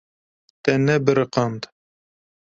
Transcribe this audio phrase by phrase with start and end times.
[0.63, 1.61] Te nebiriqand.